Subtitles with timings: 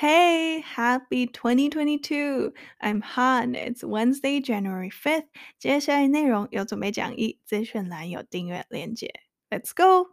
[0.00, 2.52] Hey, happy 2022!
[2.80, 3.54] I'm Han.
[3.54, 5.26] It's Wednesday, January 5th.
[5.58, 9.10] 接下来内容有准备讲义，资讯栏有订阅链接。
[9.48, 10.10] Let's go!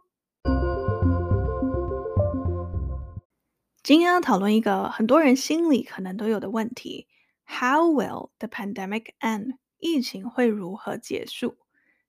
[3.82, 7.06] 今天要讨论一个很多人心里可能都有的问题：
[7.44, 9.58] How will the pandemic end？
[9.78, 11.57] 疫情会如何结束？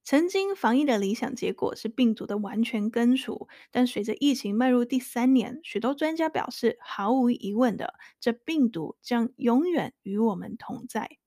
[0.04, 11.18] 曾经防疫的理想结果是病毒的完全根除，但随着疫情迈入第三年，许多专家表示，毫无疑问的，这病毒将永远与我们同在。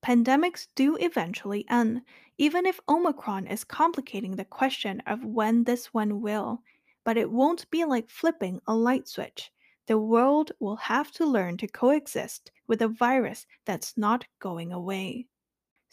[0.00, 2.02] Pandemics do eventually end,
[2.36, 6.60] even if Omicron is complicating the question of when this one will.
[7.04, 9.50] But it won't be like flipping a light switch.
[9.86, 15.26] The world will have to learn to coexist with a virus that's not going away.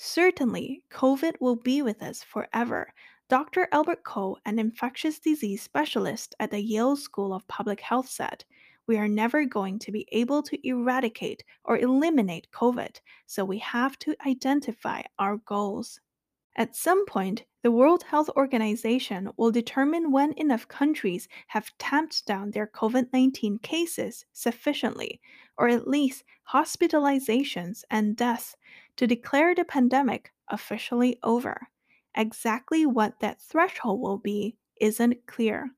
[0.03, 2.95] Certainly, COVID will be with us forever.
[3.29, 3.69] Dr.
[3.71, 8.43] Albert Ko, an infectious disease specialist at the Yale School of Public Health, said,
[8.87, 13.99] We are never going to be able to eradicate or eliminate COVID, so we have
[13.99, 16.01] to identify our goals.
[16.57, 22.53] At some point, the World Health Organization will determine when enough countries have tamped down
[22.53, 25.21] their COVID 19 cases sufficiently,
[25.59, 28.57] or at least hospitalizations and deaths,
[29.01, 31.71] to declare the pandemic officially over.
[32.15, 35.73] Exactly what that threshold will be isn't clear.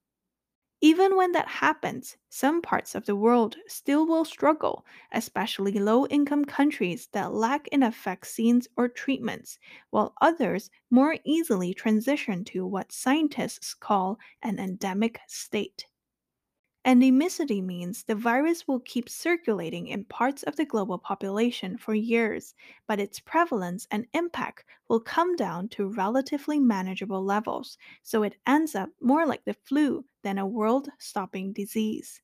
[0.82, 6.44] Even when that happens, some parts of the world still will struggle, especially low income
[6.44, 9.58] countries that lack enough vaccines or treatments,
[9.90, 15.86] while others more easily transition to what scientists call an endemic state.
[16.84, 22.54] Endemicity means the virus will keep circulating in parts of the global population for years,
[22.86, 28.74] but its prevalence and impact will come down to relatively manageable levels, so it ends
[28.74, 32.20] up more like the flu than a world stopping disease.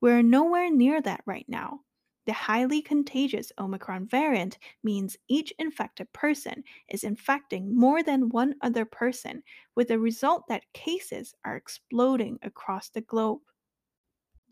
[0.00, 1.80] We're nowhere near that right now.
[2.26, 8.84] The highly contagious Omicron variant means each infected person is infecting more than one other
[8.84, 9.42] person,
[9.74, 13.40] with the result that cases are exploding across the globe.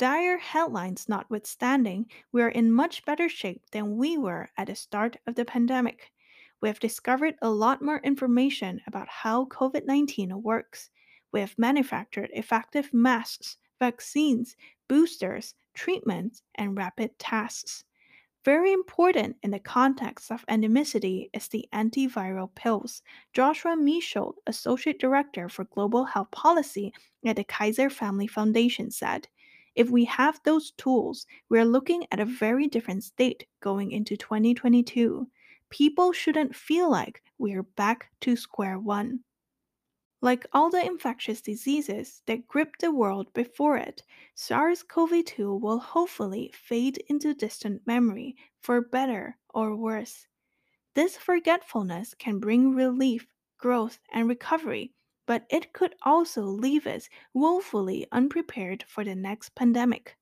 [0.01, 5.19] Dire headlines notwithstanding, we are in much better shape than we were at the start
[5.27, 6.11] of the pandemic.
[6.63, 10.89] We have discovered a lot more information about how COVID 19 works.
[11.33, 14.57] We have manufactured effective masks, vaccines,
[14.89, 17.85] boosters, treatments, and rapid tests.
[18.43, 23.03] Very important in the context of endemicity is the antiviral pills.
[23.35, 26.95] Joshua Michaud, Associate Director for Global Health Policy
[27.27, 29.29] at the Kaiser Family Foundation, said.
[29.75, 35.29] If we have those tools, we're looking at a very different state going into 2022.
[35.71, 39.21] People shouldn't feel like we're back to square one.
[40.21, 44.03] Like all the infectious diseases that gripped the world before it,
[44.35, 50.27] SARS CoV 2 will hopefully fade into distant memory, for better or worse.
[50.95, 53.27] This forgetfulness can bring relief,
[53.57, 54.93] growth, and recovery
[55.30, 60.18] but it could also leave us woefully unprepared for the next pandemic.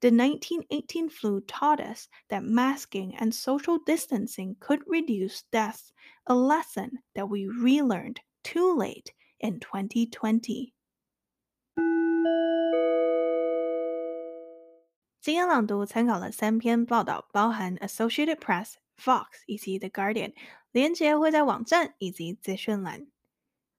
[0.00, 5.92] The 1918 flu taught us that masking and social distancing could reduce deaths,
[6.26, 10.72] a lesson that we relearned too late in 2020.
[15.20, 20.32] 今天朗读参考了三篇报道，包含 Associated Press、Fox 以及 The Guardian，
[20.72, 23.06] 连结会在网站以及资讯栏。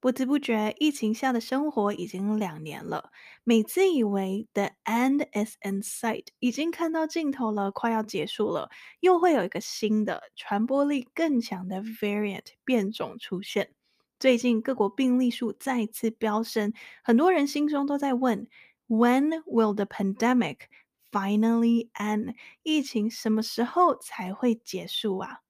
[0.07, 3.11] 不知不觉，疫情下的生活已经两年了。
[3.43, 13.73] 每次以为 the end is in sight，已经看到尽头了，快要结束了，又会有一个新的、传播力更强的 variant 变种出现。
[14.21, 16.73] 最近各国病例数再次飙升，
[17.03, 18.47] 很多人心中都在问
[18.87, 20.59] ：When will the pandemic
[21.11, 22.37] finally end？
[22.63, 25.41] 疫情什么时候才会结束啊？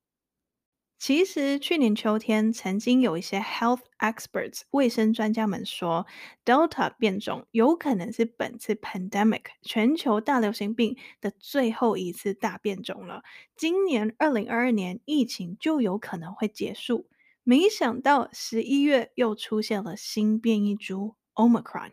[0.99, 6.07] 其实去年秋天，曾经有一些 health experts 卫生专家们说
[6.43, 13.23] ，Delta 变种有可能是本次 pandemic 全球大流行病的最后一次大变种了。
[13.57, 17.07] 今年二零二二年疫情就有可能会结束。
[17.45, 21.93] 没想到十一月又出现了新变异株 Omicron。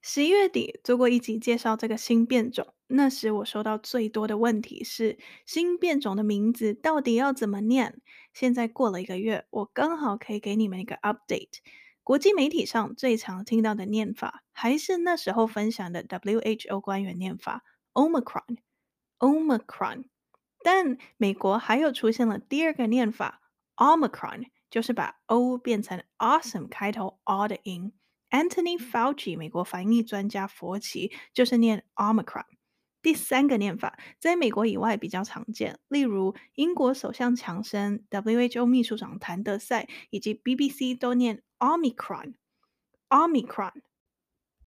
[0.00, 2.74] 十一月底做过一集介绍这个新变种。
[2.86, 8.00] 那时我收到最多的问题是新变种的名字到底要怎么念？
[8.32, 11.58] 现在过了一个月，我刚好可以给你们一个 update。
[12.02, 20.04] 国际媒体上最常听到的念法还是那时候分享的 WHO 官员念法 Omicron，Omicron。
[20.62, 23.42] 但美国还有出现了第二个念法
[23.76, 27.92] Omicron，就是把 O 变成 awesome 开头 O 的音。
[28.30, 32.44] Anthony Fauci 美国防疫专家佛奇就是念 Omicron。
[33.00, 42.34] 第三个念法在美国以外比较常见，例如英国首相强生、WHO 秘书长谭德赛以及 BBC 都念 Omicron。
[43.08, 43.72] Omicron。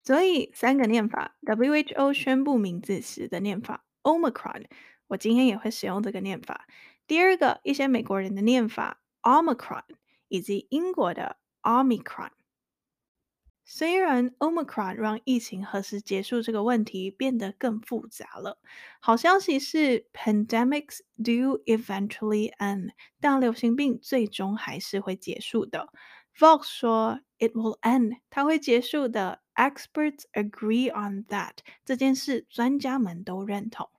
[0.04, 4.66] 所以三个念法，WHO 宣布名字时的念法 Omicron，
[5.08, 6.66] 我今天也会使用这个念法。
[7.06, 9.84] 第二个，一些美国人的念法 Omicron，
[10.28, 12.30] 以及英国的 Omicron。
[13.70, 18.58] 虽然 Omicron 让疫情何时结束这个问题变得更复杂了，
[18.98, 25.90] 好消息是 Pandemics do eventually end，但流行病最终还是会结束的。
[26.38, 29.42] Vox 说 It will end，它会结束的。
[29.54, 33.90] Experts agree on that，这件事专家们都认同。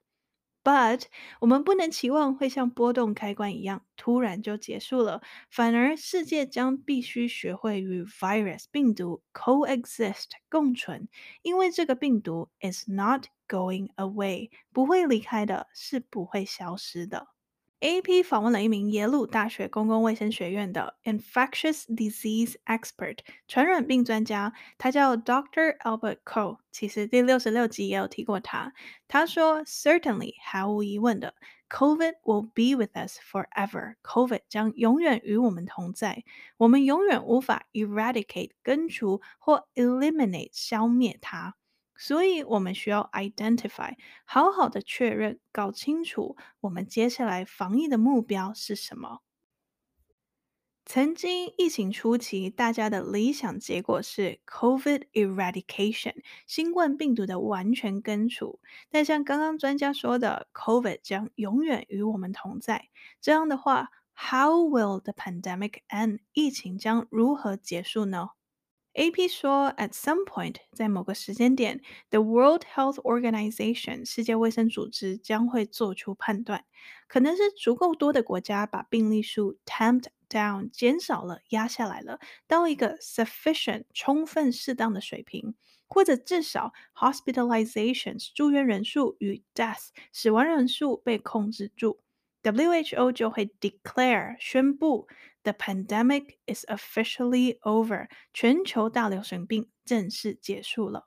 [0.62, 1.04] But
[1.40, 11.08] 我们不能期望会像波动开关一样突然就结束了，反而世界将必须学会与 virus 病毒 coexist 共存，
[11.42, 17.28] 因为这个病毒 is not going away 不会离开的，是不会消失的。
[17.80, 25.78] AP 访问了一名耶鲁大学公共卫生学院的 infectious disease expert 传染病专家，他叫 Dr.
[25.78, 26.58] Albert Cole。
[26.70, 28.74] 其实第六十六集也有提过他。
[29.08, 31.34] 他说：“Certainly，毫无疑问的
[31.70, 33.94] ，COVID will be with us forever。
[34.02, 36.24] COVID 将永远与我们同在，
[36.58, 41.54] 我们永远无法 eradicate 根除或 eliminate 消灭它。”
[42.00, 43.94] 所以，我们需要 identify，
[44.24, 49.20] 好好的确认，搞清楚我们接下来防疫的目标是什么。
[50.86, 56.14] 曾经疫情初期，大家的理想结果是 COVID eradication，
[56.46, 58.60] 新冠病毒的完全根除。
[58.88, 62.88] 但像刚刚专家说的，COVID 将永远与我们同在。
[63.20, 66.20] 这样的话，How will the pandemic end？
[66.32, 68.30] 疫情将如何结束呢
[68.94, 76.64] ？AP 说，at some point，在某个时间点，the World Health Organization 世界卫生组织将会做出判断，
[77.06, 85.54] 可能是足够多的国家把病例数 tamped down 减少了、压下来了，到一个 sufficient 充分适当的水平，
[85.86, 92.00] 或者至少 hospitalizations 住院人数与 death 死亡人数被控制住。
[92.42, 95.08] WHO 就会 declare 宣布
[95.42, 101.04] the pandemic is officially over，全球大流行病正式结束了。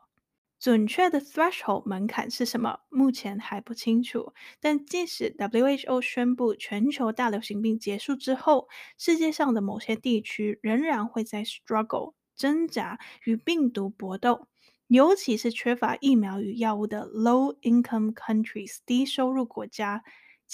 [0.60, 2.80] 准确的 threshold 门槛是什么？
[2.90, 4.34] 目前还不清楚。
[4.62, 14.48] 但即使 WHO 宣布全球大流行病结束之后，世界上的某些地区仍然会在 struggle 挣扎与病毒搏斗，
[14.88, 20.04] 尤其是缺乏疫苗与药物的 low income countries 低收入国家。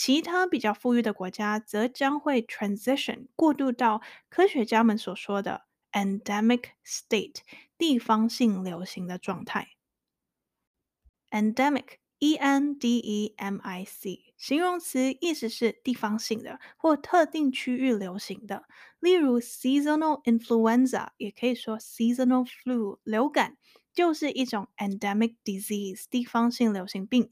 [0.02, 7.42] 其他比较富裕的国家则将会 transition 过渡到科学家们所说的 endemic state
[7.78, 9.72] 地方性流行的状态。
[11.32, 18.64] endemic e n d e m i c 形容词意思是地方性的或特定区域流行的，
[19.02, 23.58] 例如 seasonal influenza 也可以说 seasonal flu 流感
[23.94, 27.30] 就是一种 endemic disease 地方性流行病。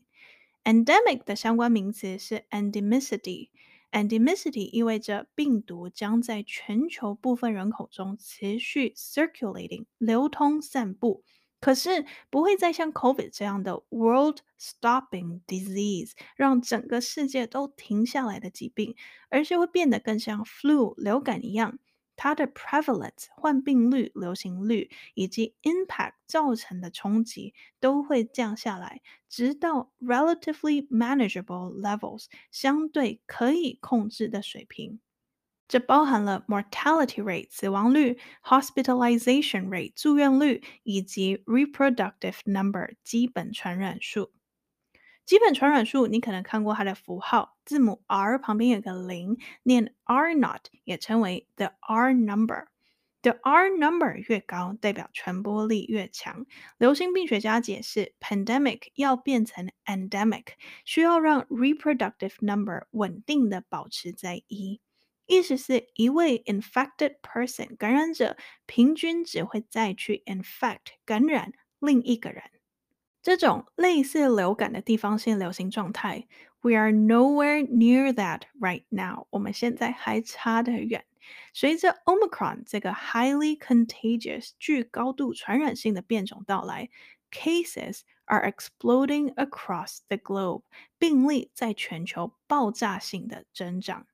[0.68, 3.52] Endemic 的相关名词是 endemicity。
[3.94, 11.24] Endemicity 意味着病毒将在全球部分人口中持续 circulating 流通散布，
[11.62, 18.94] 可是不会再像 COVID 这样的 world-stopping disease 让整个世界都停下来的疾病，
[19.30, 21.80] 而是会变得更像 flu 流感一样。
[22.18, 35.00] 它的 prevalence 患病率、流行率以及 impact 造成的冲击都会降下来，直到 relatively manageable levels 相对可以控制的水平。
[35.69, 44.37] 这包含了 mortality rate 死亡率、hospitalization rate 住院率以及 reproductive number 基本传染数。
[45.28, 52.68] 基本传染数，你可能看过它的符号，字母 R 旁边有个零，念 R not，也称为 the R number。
[53.24, 56.46] the R number 越高，代表传播力越强。
[56.78, 60.46] 流行病学家解释，pandemic 要变成 endemic，
[60.86, 64.80] 需要让 reproductive number 稳定的保持在一，
[65.26, 72.44] 意思是一位 infected person 感染者平均只会再去 infect 感染另一个人。
[73.28, 76.26] 这种类似流感的地方性流行状态
[76.62, 79.28] ，We are nowhere near that right now。
[79.31, 81.04] 我们现在还差得远。
[81.54, 86.90] 随着 Omicron 这个 highly contagious 具高度传染性的变种到来
[87.30, 90.62] ，cases are exploding across the globe。
[90.98, 94.07] 病例在全球爆炸性的增长。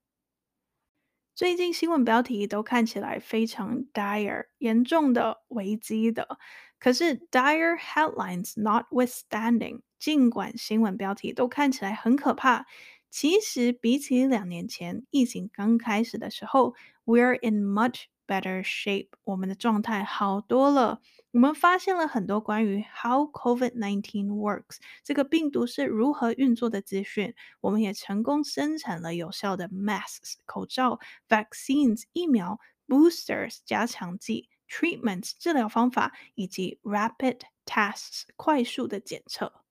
[1.35, 6.37] 最近新闻标题都看起来非常 dire，严重的危机的。
[6.77, 12.67] 可是 dire headlines notwithstanding，尽管新闻标题都看起来很可怕，
[13.09, 21.01] 其实比起两年前疫情刚开始的时候，we're in much better shape，我们的状态好多了。
[21.31, 27.33] 我们发现了很多关于 how COVID-19 works 这个病毒是如何运作的资讯。
[27.61, 39.62] 我们也成功生产了有效的 masks 口罩、vaccines 疫苗、boosters 加强剂、treatments 治疗方法以及 rapid tests 快速的检测。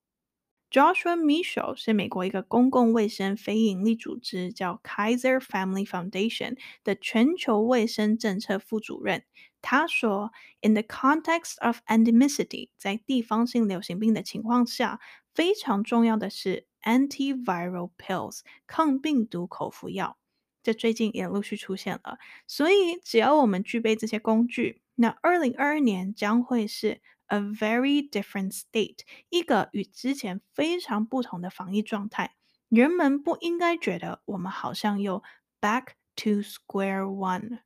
[0.73, 9.23] Joshua Mitchell 是美国一个公共卫生非营利组织叫 Kaiser Family Foundation 的全球卫生政策副主任。
[9.61, 14.99] 他说：“In the context of endemicity，在地方性流行病的情况下，
[15.35, 20.17] 非常重要的是 antiviral pills 抗病毒口服药。
[20.63, 22.19] 这最近也陆续出现了。
[22.47, 27.01] 所以，只要我们具备这些工具，那二零二二年将会是。”
[27.33, 28.99] A very different state，
[29.31, 32.35] 一个与之前非常不同的防疫状态。
[32.69, 35.23] 人们不应该觉得我们好像又
[35.59, 37.61] back to square one。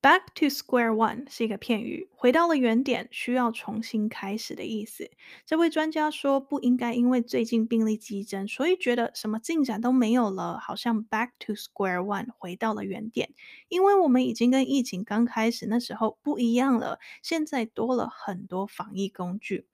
[0.00, 5.10] Back to square one 是一个片语，回到了原点，需要重新开始的意思。
[5.44, 13.34] 这位专家说，不应该因为最近病例激增，所以觉得什么进展都没有了，好像 back to square one 回到了原点。
[13.68, 19.66] 因为我们已经跟疫情刚开始那时候不一样了，现在多了很多防疫工具。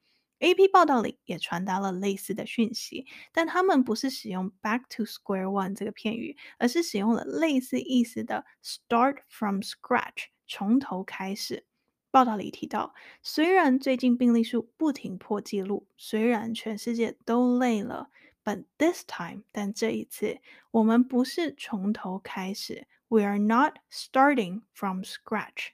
[0.44, 11.64] AP 报道里也传达了类似的讯息，但他们不是使用 “back to square one” 这个片语，而是使用了类似意思的 “start from scratch” 从头开始。
[12.10, 18.10] 报道里提到，虽然最近病例数不停破纪录，虽然全世界都累了
[18.44, 20.40] ，but this time，但这一次
[20.72, 25.70] 我们不是从头开始，we are not starting from scratch。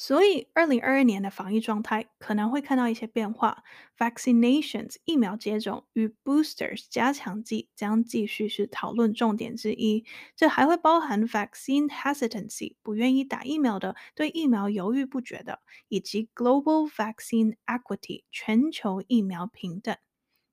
[0.00, 3.64] 所以，二零二二年的防疫状态可能会看到一些变化。
[3.98, 10.04] Vaccinations 疫苗接种与 boosters 加强剂将继续是讨论重点之一。
[10.36, 19.96] 这还会包含 vaccine hesitancy 不愿意打疫苗的，对疫苗犹豫不决的，以及 global vaccine equity 全球疫苗平等。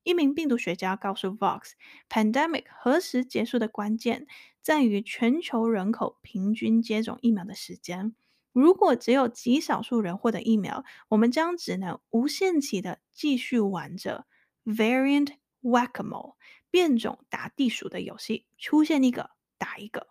[0.01, 4.25] 一名病毒学家告诉 Vox，pandemic 何时结束的关键
[4.63, 8.15] 在于全球人口平均接种疫苗的时间。
[8.55, 14.25] 如果只有极少数人获得疫苗，我们将只能无限期的继续玩着
[14.63, 16.35] variant whack-a-mole
[16.71, 20.07] 变种打地鼠的游戏，出现一个打一个，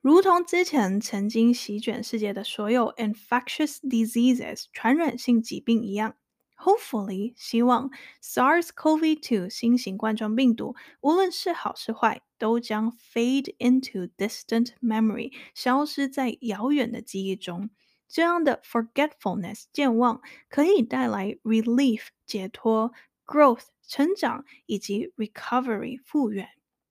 [0.00, 6.16] 如同之前曾经席卷世界的所有 infectious diseases 传染性疾病一样。
[6.57, 7.91] Hopefully，希望
[8.21, 17.69] SARS-CoV-2 新型冠状病毒无论是好是坏，都将 fade into distant memory，消失在遥远的记忆中。
[18.07, 22.93] 这样的 forgetfulness 健忘可以带来 relief 解脱、
[23.25, 26.47] growth 成长以及 recovery 复原。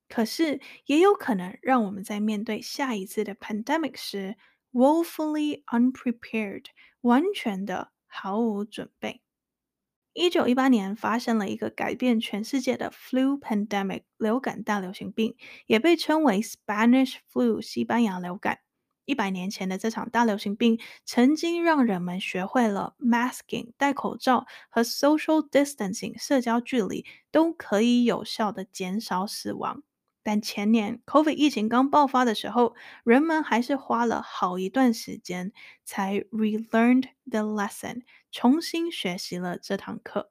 [0.09, 4.37] 可是也有可能让我们在面对下一次的 pandemic 时
[4.73, 6.67] woefully unprepared，
[7.01, 9.23] 完全的毫无准备。
[10.20, 15.36] 一九一八年发生了一个改变全世界的 flu pandemic 流感大流行病，
[15.68, 18.58] 也被称为 Spanish flu 西班牙流感。
[19.06, 29.84] 一百年前的这场大流行病，曾经让人们学会了 masking 戴口罩和 social distancing 社交距离都可以有效的减少死亡。
[30.28, 35.54] 但前年 COVID 疫情刚爆发的时候，人们还是花了好一段时间
[35.86, 40.30] 才 relearned the lesson，重新学习了这堂课。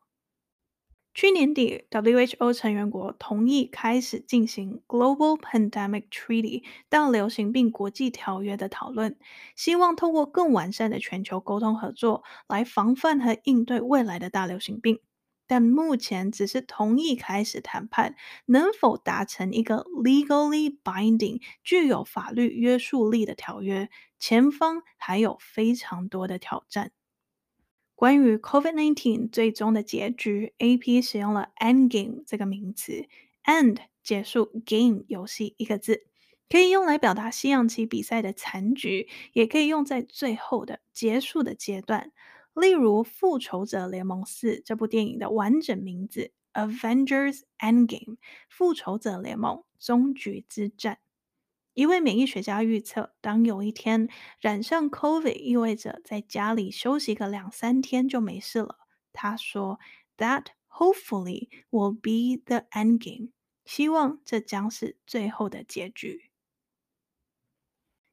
[1.14, 9.16] 去年底，WHO 成员国同意开始进行 Global Pandemic Treaty 大流行病国际条约的讨论，
[9.54, 15.00] 希望透过更完善的全球沟通合作来防范和应对未来的大流行病。
[15.46, 23.88] 但目前只是同意开始谈判，能否达成一个 legally binding 具有法律约束力的条约，
[24.18, 26.92] 前方还有非常多的挑战。
[27.94, 33.06] 关于 COVID-19 最终的结局，AP 使用了 endgame 这个名词
[33.44, 36.06] ，end 结束，game 游戏一个字，
[36.50, 42.12] 可以用来表达西洋棋比赛的残局，也可以用在最后的结束的阶段。
[42.56, 46.32] 例如，《复仇者联盟四》这部电影的完整名字
[46.68, 48.14] 《Avengers Endgame》
[48.48, 50.98] 复仇者联盟终局之战。
[51.75, 54.08] 一位免疫学家预测，当有一天
[54.40, 58.78] 染上 COVID 意味着在家里休息个两三天就没事了。
[59.12, 59.78] 他说
[60.16, 63.32] ：“That hopefully will be the endgame。”
[63.66, 66.25] 希望这将是最后的结局。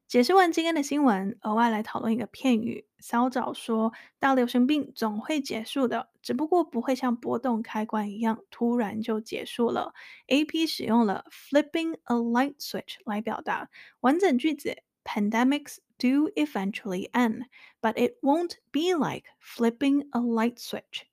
[0.06, 2.86] 解释完今天的新闻，额外来讨论一个片语。
[2.98, 9.94] 稍早说，大流行病总会结束的，只不过不会像波动开关一样突然就结束了。
[10.28, 13.70] AP 使用了 flipping a light switch 来表达
[14.00, 17.46] 完整句子：Pandemics do eventually end,
[17.80, 21.06] but it won't be like flipping a light switch.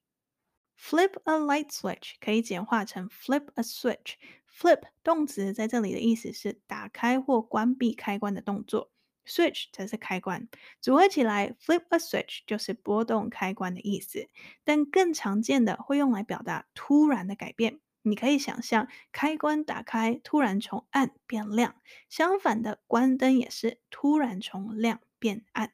[0.77, 4.15] Flip a light switch 可以简化成 flip a switch。
[4.61, 8.91] Flip 动词在这里的意思是打开或关闭开关的动作
[9.25, 10.49] ，switch 则是开关，
[10.79, 14.29] 组合起来 flip a switch 就是拨动开关的意思。
[14.63, 17.79] 但更常见的会用来表达突然的改变。
[18.03, 21.71] 你可以想象开关打开，突然从暗变亮；
[22.07, 25.73] 相反的，关灯也是突然从亮变暗。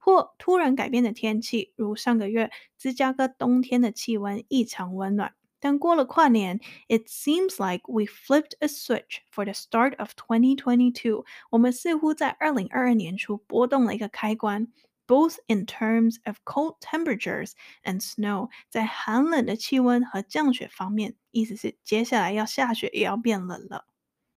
[0.00, 11.24] 或突然改变的天气，如上个月芝加哥冬天的气温异常温暖，但过了跨年，It seems like we flipped a switch for the start of 2022。
[11.50, 14.68] 我们似乎在二零二二年初拨动了一个开关
[15.06, 17.52] ，both in terms of cold temperatures
[17.84, 18.48] and snow。
[18.70, 23.84] 在寒冷的气温和降雪方面，意思是接下来要下雪也要变冷了。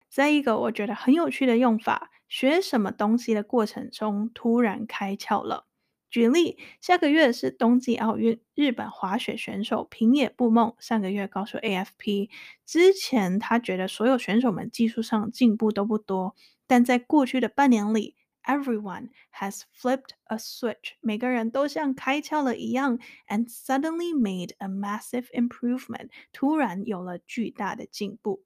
[0.10, 2.10] 再一个我觉得很有趣的用法。
[2.32, 5.68] 学什么东西的过程中突然开窍了。
[6.10, 12.30] 举例，下个月是冬季奥运，日本滑雪选手平野步梦上个月告诉 AFP，
[12.66, 16.34] 之前他觉得所有选手们技术上进步都不多，
[16.66, 22.98] 但在过去的半年里，everyone has flipped a switch，每个人都像开窍了一样
[23.28, 28.46] ，and suddenly made a massive improvement，突然有了巨大的进步。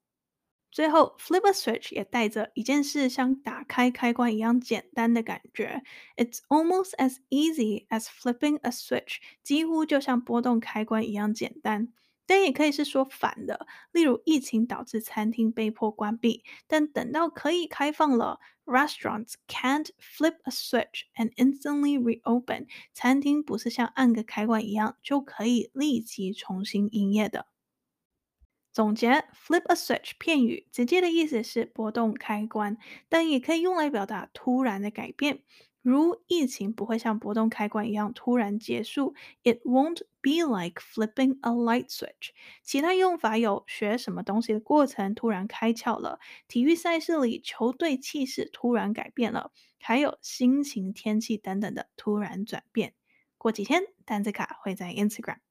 [0.70, 5.82] 最后，flip a switch 也带着一件事像打开开关一样简单的感觉。
[6.16, 11.92] It's almost as easy as flipping a switch，几乎就像拨动开关一样简单。
[12.28, 22.66] 但也可以是说反的，例如疫情导致餐厅被迫关闭，但等到可以开放了，restaurants can't flip a switch and instantly reopen。
[22.92, 27.46] 餐厅不是像按个开关一样就可以立即重新营业的。
[28.76, 32.76] 总结，flip a switch 片语直接的意思是拨动开关，
[33.08, 35.40] 但也可以用来表达突然的改变，
[35.80, 42.32] 如疫情不会像拨动开关一样突然结束，It won't be like flipping a light switch。
[42.62, 52.92] 其他用法有学什么东西的过程突然开窍了，体育赛事里球队气势突然改变了，还有心情、天气等等的突然转变。
[53.38, 55.45] 过几天单词卡会在 Instagram。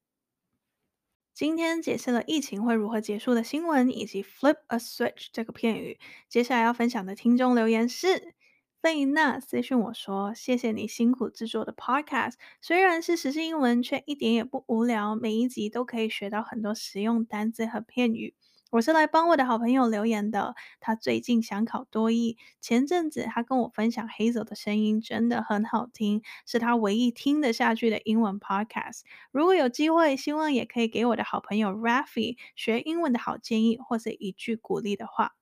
[1.36, 6.00] 今天解释了疫情会如何结束的新闻，以及 flip a switch 这个片语。
[6.30, 8.34] 接下来要分享的听众留言是
[8.82, 18.34] 费娜私讯我说：“谢谢你辛苦制作的 podcast，虽然是时事英文，却一点也不无聊，每一集都可以学到很多实用单字和片语。”
[18.72, 22.38] 我是来帮我的好朋友留言的，他最近想考多益。
[22.60, 29.02] 前阵子他跟我分享 Hazel 的声音真的很好听，是他唯一听得下去的英文 podcast。
[29.32, 35.36] 如果有机会，希望也可以给我的好朋友 Raffy 学英文的好建议或是一句鼓励的话。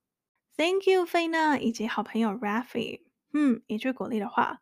[0.55, 3.01] Thank you，费娜以及好朋友 Raffy。
[3.33, 4.59] 嗯，一句鼓励的话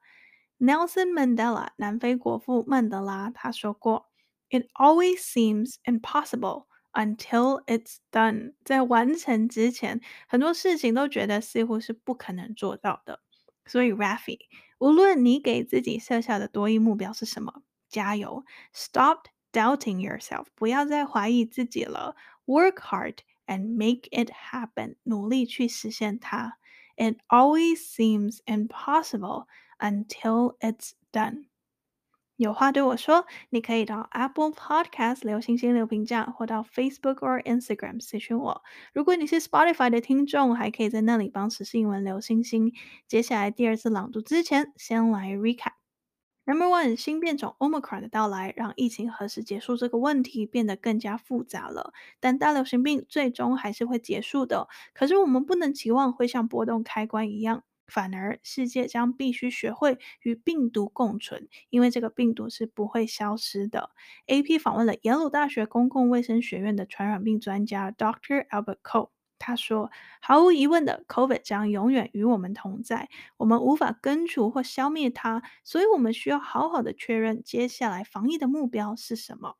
[0.60, 4.10] ，Nelson Mandela 南非国父曼德拉他说过
[4.50, 13.22] ：“It always seems impossible。” Until it's done，在完成之前，很多事情都觉得似乎是不可能做到的。
[13.66, 14.40] 所以，Raffy，
[14.80, 22.16] 无论你给自己设下的多一目标是什么，加油！Stop doubting yourself，不要再怀疑自己了。
[22.46, 26.58] Work hard and make it happen，努力去实现它。
[26.98, 29.46] It always seems impossible
[29.80, 31.46] until it's done。
[32.42, 38.64] 有话对我说，你可以到 Apple Podcast 留星星留评价，或到 Facebook 或 Instagram 私讯我。
[38.96, 42.74] 如果你是 Spotify 的听众，还可以在那里帮时事英文留星星。
[43.08, 45.74] 接下来第二次朗读之前，先来 Recap。
[46.46, 51.94] Number one，新变种 Omicron 的到来，让疫情何时结束这个问题变得更加复杂了。
[52.20, 54.68] 但大流行病最终还是会结束的。
[54.96, 57.62] 可是我们不能期望会像拨动开关一样。
[57.92, 63.90] 反而，世界将必须学会与病毒共存，因为这个病毒是不会消失的。
[64.28, 68.48] AP 访问了耶鲁大学公共卫生学院的传染病专家 Dr.
[68.48, 79.56] Albert Co，他说：“毫无疑问的，COVID 将永远与我们同在，我们无法根除或消灭它，所以我们需要好好的确认接下来防疫的目标是什么。”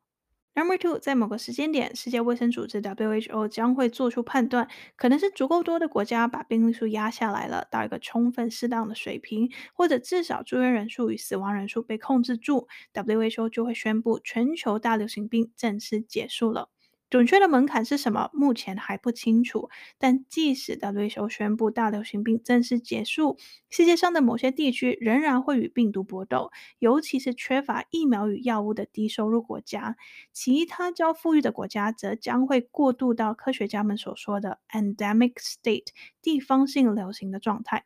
[0.54, 16.68] Number two，在某个时间点，世界卫生组织 WHO 将会做出判断，可能是足够多的国家把病例数压下来了，到一个充分适当的水平，或者至少住院人数与死亡人数被控制住，WHO 就会宣布全球大流行病正式结束了。
[17.12, 18.30] 准确的门槛是什么？
[18.32, 19.68] 目前还不清楚。
[19.98, 23.36] 但即使 WHO 宣布大流行病正式结束，
[23.68, 29.98] 世界上的某些地区仍然会与病毒搏斗，尤其是缺乏疫苗与药物的低收入国家。
[30.32, 35.88] 其他较富裕的国家则将会过渡到科学家们所说的 endemic state
[36.22, 37.84] 地方性流行的状态。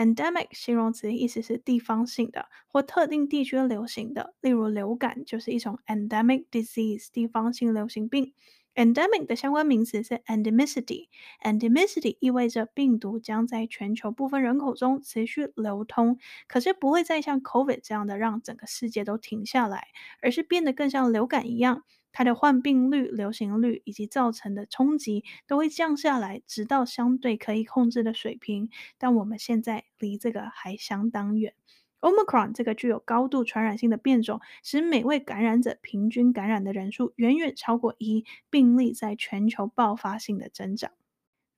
[0.00, 8.32] Endemic 形容词意思是地方性的或特定地区流行的，例如流感就是一种 endemic disease 地方性流行病。
[8.74, 11.08] Endemic 的相关名词是 endemicity。
[11.44, 16.16] Endemicity 意味着病毒将在全球部分人口中持续流通，
[16.48, 19.88] 可是不会再像 COVID 这样的让整个世界都停下来，
[20.22, 21.82] 而是变得更像流感一样。
[22.12, 28.68] 它的患病率、流行率以及造成的冲击都会降下来，直到相对可以控制的水平。
[28.98, 31.54] 但我们现在离这个还相当远。
[32.00, 40.92] Omicron 这个具有高度传染性的变种，使每位感染者平均感染的人数远远超过一，病例在全球爆发性的增长。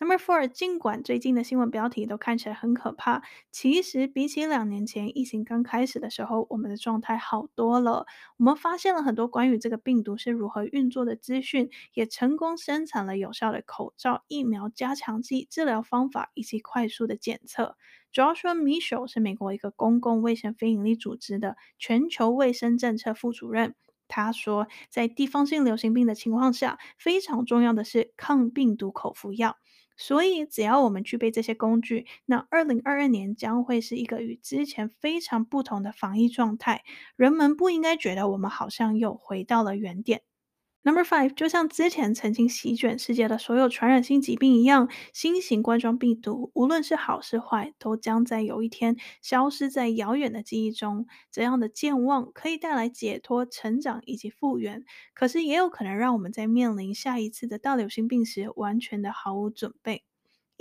[0.03, 8.05] Number four，尽管最近的新闻标题都看起来很可怕，其实比起两年前疫情刚开始的时候，我们的状态好多了。
[8.37, 17.77] 我们发现了很多关于这个病毒是如何运作的资讯，也成功生产了有效的口罩、疫苗、加强剂、治疗方法以及快速的检测。
[18.11, 23.77] 主要说 Mitchell 是美国一个公共卫生非营利组织的全球卫生政策副主任。
[24.09, 29.57] 他说，在地方性流行病的情况下，非常重要的是抗病毒口服药。
[29.97, 36.83] 所以，只要我们具备这些工具，那二零二二年将会是一个与之前非常不同的防疫状态。
[37.17, 40.23] 人们不应该觉得我们好像又回到了原点。
[40.85, 51.07] Number five，就像之前曾经席卷世界的所有传染性疾病一样，新型冠状病毒无论是好是坏，都将在有一天消失在遥远的记忆中。
[51.31, 60.03] 这样的健忘可以带来解脱、成长以及复原，可是也有可能让我们在面临下一次的大流行病时，完全的毫无准备。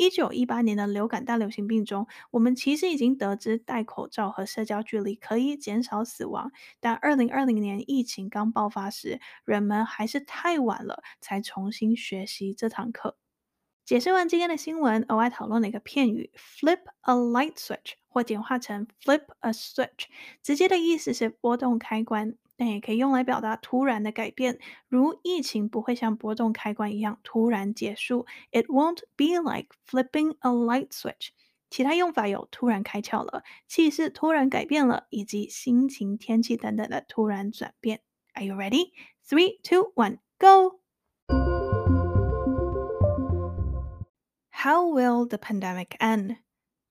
[0.02, 13.21] 一九一八年的流感大流行病中，我们其实已经得知戴口罩和社交距离可以减少死亡，但二零二零年疫情刚爆发时，人们还是太晚了才重新学习这堂课。
[13.92, 20.06] 解释完今天的新闻，额外讨论了一个片语 “flip a light switch”，或简化成 “flip a switch”，
[20.42, 22.38] 直接的意思是拨动开关。
[22.56, 28.26] 但也可以用来表达突然的改变，如疫情不会像拨动开关一样突然结束。
[28.54, 31.32] It won't be like flipping a light switch。
[31.70, 38.00] 其他用法有突然开窍了、气势突然改变了，以及心情、天气等等的突然转变。
[38.36, 38.94] Are you ready?
[39.28, 40.80] Three, two, one, go!
[44.62, 46.38] How will the pandemic end?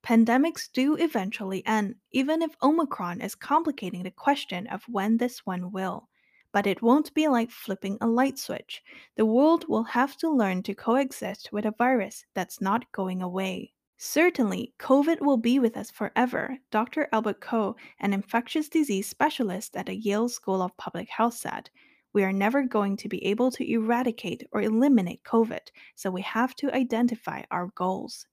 [0.02, 5.70] Pandemics do eventually end, even if Omicron is complicating the question of when this one
[5.70, 6.08] will.
[6.52, 8.82] But it won't be like flipping a light switch.
[9.16, 13.72] The world will have to learn to coexist with a virus that's not going away.
[13.96, 17.08] Certainly, COVID will be with us forever, Dr.
[17.12, 21.70] Albert Koh, an infectious disease specialist at the Yale School of Public Health said.
[22.12, 26.54] We are never going to be able to eradicate or eliminate COVID, so we have
[26.56, 28.26] to identify our goals.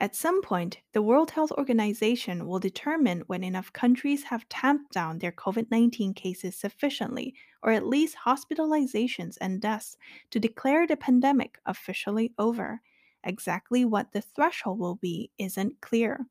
[0.00, 5.18] At some point, the World Health Organization will determine when enough countries have tamped down
[5.18, 9.96] their COVID 19 cases sufficiently, or at least hospitalizations and deaths,
[10.30, 12.80] to declare the pandemic officially over.
[13.24, 16.26] Exactly what the threshold will be isn't clear.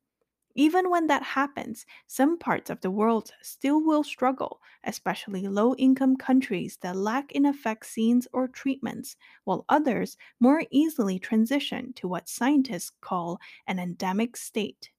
[0.58, 6.18] Even when that happens, some parts of the world still will struggle, especially low income
[6.18, 12.90] countries that lack enough vaccines or treatments, while others more easily transition to what scientists
[13.00, 14.90] call an endemic state.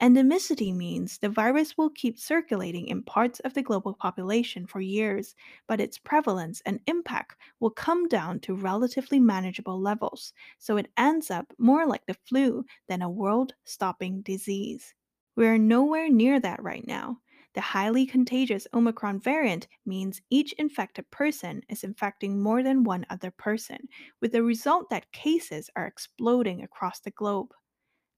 [0.00, 5.36] Endemicity means the virus will keep circulating in parts of the global population for years,
[5.68, 11.30] but its prevalence and impact will come down to relatively manageable levels, so it ends
[11.30, 14.94] up more like the flu than a world stopping disease.
[15.36, 17.20] We are nowhere near that right now.
[17.54, 23.30] The highly contagious Omicron variant means each infected person is infecting more than one other
[23.30, 23.88] person,
[24.20, 27.54] with the result that cases are exploding across the globe.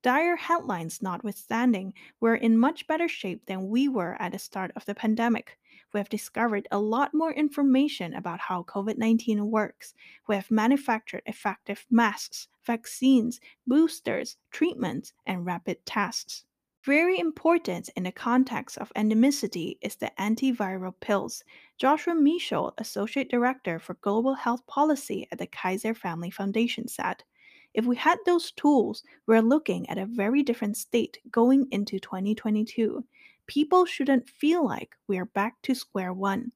[0.02, 4.86] Dire headlines notwithstanding, we're in much better shape than we were at the start of
[4.86, 5.58] the pandemic.
[5.92, 9.92] we have discovered a lot more information about how COVID 19 works.
[10.26, 16.46] We have manufactured effective masks, vaccines, boosters, treatments, and rapid tests.
[16.82, 21.44] Very important in the context of endemicity is the antiviral pills.
[21.76, 27.22] Joshua Michel, Associate Director for Global Health Policy at the Kaiser Family Foundation, said
[27.72, 33.04] If we had those tools, we're looking at a very different state going into 2022.
[33.46, 36.52] People shouldn't feel like we are back to square one.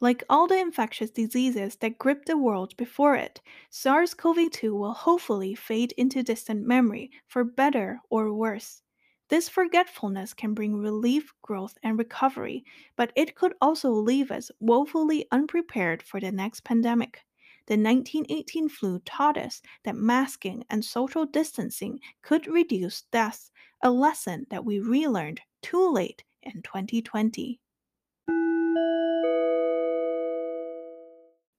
[0.00, 4.94] Like all the infectious diseases that gripped the world before it, SARS CoV 2 will
[4.94, 8.82] hopefully fade into distant memory for better or worse.
[9.28, 12.64] This forgetfulness can bring relief, growth, and recovery,
[12.96, 17.20] but it could also leave us woefully unprepared for the next pandemic.
[17.69, 23.49] The 1918 flu taught us that masking and social distancing could reduce deaths,
[23.81, 27.59] a lesson that we relearned too late in 2020.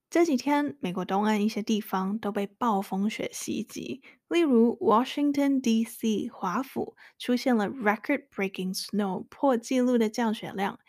[0.09, 6.29] 这几天，美国东岸一些地方都被暴风雪袭击，例如 Washington D.C.
[6.29, 10.79] 华府出现了 record-breaking snow 破纪录的降雪量。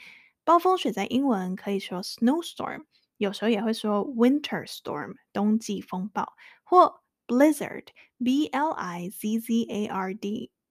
[0.45, 2.85] 暴风雪在英文可以说 snowstorm，
[3.24, 7.86] 有时候也会说 winter storm 冬季风暴，或 blizzard
[8.22, 9.22] B-L-I-Z-Z-A-R-D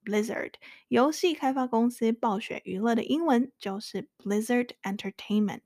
[0.05, 0.53] blizzard。
[0.88, 5.62] 游戏开发公司暴雪娱乐的英文就是 Blizzard Entertainment。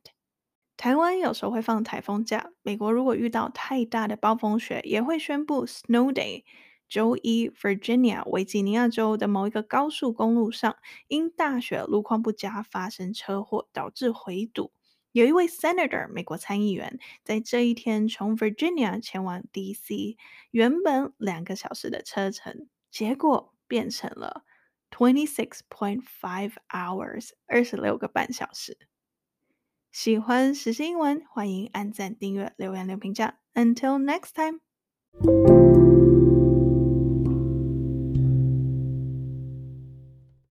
[0.76, 6.44] 台湾有时候会放台风假，美国如果遇到太大的暴风雪，也会宣布 Snow Day。
[6.88, 10.76] 周一，Virginia 维吉尼亚州的某一个高速公路上，
[11.08, 14.70] 因大雪路况不佳发生车祸，导致回堵。
[15.16, 20.18] 有一位 Senator 美国参议员在这一天从 Virginia 前往 DC，
[20.50, 24.44] 原本两个小时的车程，结果变成了
[24.90, 28.76] twenty six point five hours，二十六个半小时。
[29.90, 33.38] 喜欢时事英文，欢迎按赞、订阅、留言、留评价。
[33.54, 34.60] Until next time.